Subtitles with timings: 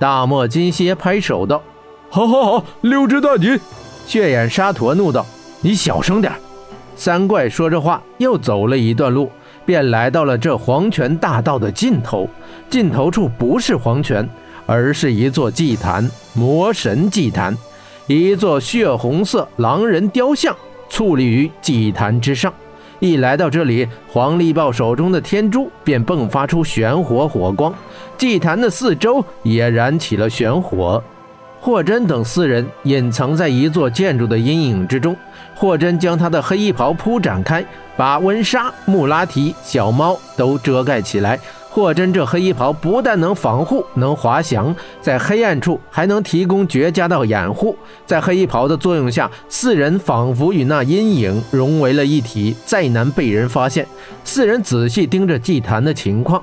[0.00, 1.62] 大漠金蝎拍手道
[2.08, 3.60] ：“好，好，好，溜之大吉。”
[4.06, 5.24] 血眼沙陀怒道
[5.60, 6.32] ：“你小声点。”
[6.96, 9.30] 三怪说着话，又走了一段路，
[9.66, 12.26] 便来到了这黄泉大道的尽头。
[12.70, 14.26] 尽头处不是黄泉，
[14.64, 17.54] 而是一座祭坛——魔神祭坛。
[18.06, 20.56] 一座血红色狼人雕像
[20.90, 22.52] 矗立于祭坛之上。
[23.00, 27.74] 一来到这里，黄力豹手中的天珠便迸发出玄火火光，
[28.16, 31.02] 祭坛的四周也燃起了玄火。
[31.62, 35.16] 霍真等四人隐藏在一座建筑的阴影之中。
[35.54, 37.64] 霍真将他的黑衣袍铺展开，
[37.96, 41.38] 把温莎、穆拉提、小猫都遮盖起来。
[41.72, 47.76] 霍真这黑衣袍不但能防护，能滑翔，在黑暗处还能提供绝佳的掩护。
[48.04, 53.86] 在黑衣袍的作用下，四人仿佛与那阴影融为了一体，再难被人发现。
[54.24, 56.42] 四人仔细盯着祭坛的情况，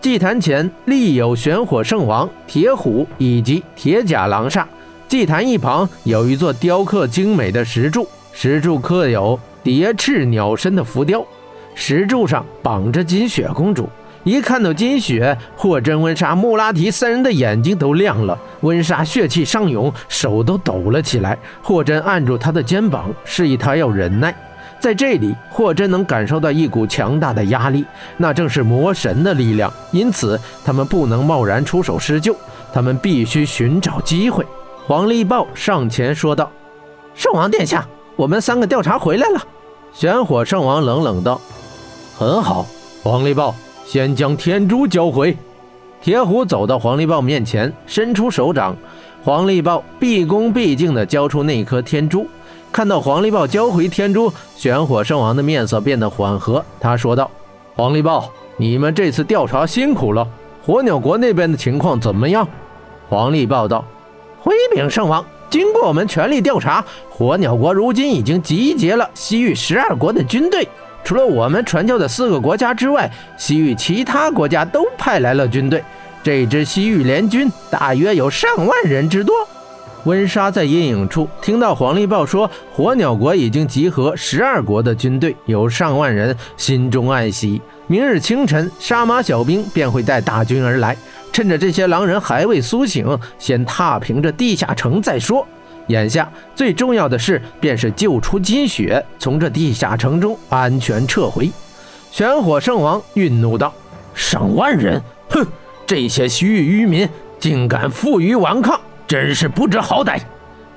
[0.00, 4.64] 祭坛前立有玄火圣王、铁虎以及铁甲狼煞。
[5.08, 11.26] 祭坛一旁有一座雕刻精美的石柱，石柱刻有蝶翅鸟身的浮雕，
[11.74, 13.88] 石柱上绑着金雪公主。
[14.22, 18.38] 一看到金雪，霍真、温莎、穆拉提三人的眼睛都亮了。
[18.60, 21.38] 温莎血气上涌，手都抖了起来。
[21.62, 24.34] 霍真按住他的肩膀，示意他要忍耐。
[24.78, 27.84] 在这里，霍真能感受到一股强大的压力，
[28.18, 29.72] 那正是魔神的力量。
[29.90, 32.36] 因此，他们不能贸然出手施救，
[32.72, 34.46] 他们必须寻找机会。
[34.86, 36.50] 黄力豹上前说道
[37.14, 39.42] ：“圣王殿下，我们三个调查回来了。”
[39.92, 41.40] 玄火圣王冷冷道
[42.18, 42.66] ：“很好，
[43.02, 43.54] 黄力豹。”
[43.84, 45.36] 先将天珠交回。
[46.02, 48.76] 铁虎走到黄力豹面前，伸出手掌。
[49.22, 52.26] 黄力豹毕恭毕敬地交出那颗天珠。
[52.72, 56.64] 看到黄力豹交回天珠，玄火圣王的面色变得缓和。
[56.78, 57.30] 他说道
[57.76, 60.26] ：“黄力豹，你们这次调查辛苦了。
[60.64, 62.48] 火鸟国那边的情况怎么样？”
[63.10, 63.84] 黄力豹道
[64.40, 70.66] ：“回禀圣王，经过我们全力调查，火鸟国如今已经集结了西域十二国的军队。”
[71.04, 75.82] 除了我们传教的四个国家之外，西域其他国家都派来了军队。
[76.22, 79.34] 这支西域联军大约有上万人之多。
[80.04, 87.60] 温莎在阴影处听到黄力豹说火鸟国已经集合十二国的军队，有上万人，心中暗喜。
[87.86, 90.96] 明日清晨，杀马小兵便会带大军而来。
[91.32, 95.46] 趁着这些狼人还未苏醒，先踏平这地下城再说。
[95.88, 101.50] 眼下最重要的事便是救出金雪，从这地下城中安全撤回。
[102.10, 103.72] 玄火圣王愠怒道
[104.14, 105.46] ：“上万人，哼！
[105.86, 107.08] 这些西域愚民
[107.38, 110.20] 竟敢负隅顽抗，真是不知好歹。”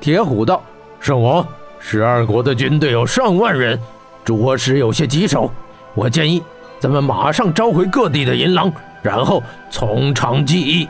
[0.00, 0.62] 铁虎道
[1.00, 1.46] ：“圣王，
[1.78, 3.78] 十二国的军队有上万人，
[4.24, 5.50] 着实有些棘手。
[5.94, 6.42] 我建议
[6.80, 10.88] 咱们马上召回各地的银狼，然后从长计议。”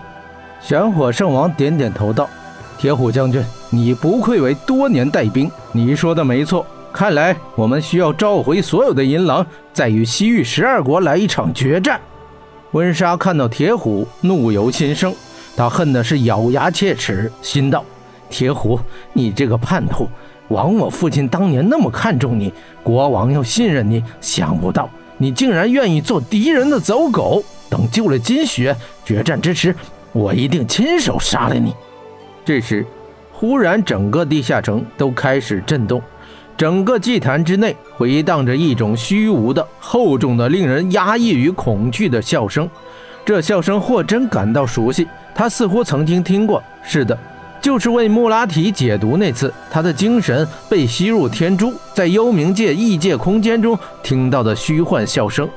[0.60, 2.28] 玄火圣王点点头道。
[2.78, 3.40] 铁虎将军，
[3.74, 6.66] 你不愧为多年带兵，你说的没错。
[6.92, 11.98] 看来我们需要召回所有的银狼，再与西域十二国来一场决战。
[12.72, 15.14] 温莎看到铁虎，怒由心生，
[15.56, 17.82] 他恨的是咬牙切齿，心道：
[18.28, 18.78] 铁虎，
[19.14, 20.06] 你这个叛徒！
[20.48, 22.52] 枉我父亲当年那么看重你，
[22.82, 27.42] 国王又信任你，想不到你竟然愿意做敌人的走狗。
[27.70, 29.74] 等救了金雪，决战之时，
[30.12, 31.74] 我一定亲手杀了你。
[32.44, 32.84] 这时，
[33.42, 36.00] 忽然整个地下城都开始震动，
[36.56, 42.70] 整个祭坛之内回荡着一种虚无的、厚重的、令人压抑与恐惧的笑声。
[43.24, 46.62] 这笑声霍真感到熟悉，他似乎曾经听过。
[46.84, 47.18] 是的，
[47.60, 55.48] 就是为穆拉提解毒那次，他的精神被吸入天珠，在幽冥界异界空间中听到的虚幻笑声。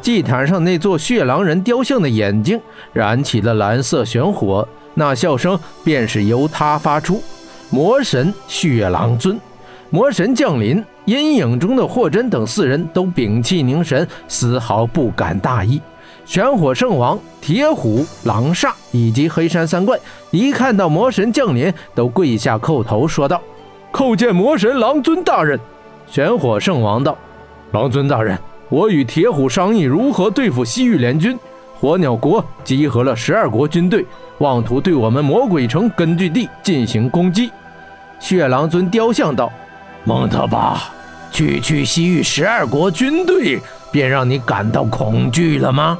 [0.00, 2.60] 祭坛上那座血狼人雕像的眼睛
[2.92, 4.66] 燃起了蓝色玄火。
[4.94, 7.22] 那笑声便是由他发出。
[7.70, 9.38] 魔神血狼尊，
[9.90, 15.80] 魔神降临，阴影中的霍真等四人都屏气凝神，丝毫不敢大意。
[16.26, 19.98] 玄火圣王、铁虎、狼煞以及黑山三怪，
[20.32, 23.40] 一看到魔神降临，都跪下叩头，说道
[23.92, 25.58] ：“叩见魔神狼尊大人。”
[26.10, 27.16] 玄火圣王道
[27.72, 28.36] ：“狼尊大人，
[28.70, 31.38] 我与铁虎商议如何对付西域联军。
[31.78, 34.06] 火鸟国集合了十二国军队。”
[34.40, 37.50] 妄图对我们魔鬼城根据地进行攻击，
[38.18, 39.52] 血狼尊雕像道
[40.04, 40.80] ：“蒙特巴，
[41.30, 43.60] 区区西域十二国军队，
[43.92, 45.98] 便让你感到恐惧了吗？”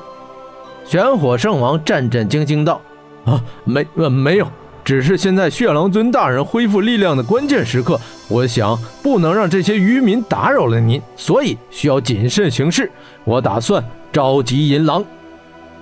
[0.88, 2.80] 玄火圣王战战兢兢道
[3.26, 4.48] ：“啊，没，呃，没有，
[4.90, 12.90] 只是现在血狼尊大人恢复力量的关键时刻，我想不能让这些渔民打扰了您，所以需要谨慎行事。
[13.22, 13.80] 我打算
[14.12, 15.04] 召集银狼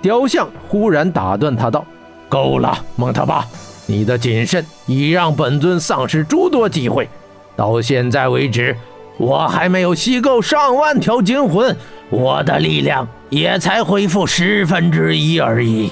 [0.02, 1.86] 雕像，忽然打断他道：
[2.28, 3.46] 「够了，蒙特巴，
[3.86, 7.08] 你的谨慎已让本尊丧失诸多机会。」
[7.56, 8.76] 到现在为止，
[9.16, 11.74] 我还没有吸够上万条金魂，
[12.10, 15.90] 我的力量也才恢复十分之一而已。